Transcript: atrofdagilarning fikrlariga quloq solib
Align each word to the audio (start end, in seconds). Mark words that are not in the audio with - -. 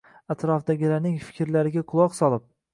atrofdagilarning 0.35 1.19
fikrlariga 1.27 1.87
quloq 1.95 2.19
solib 2.25 2.53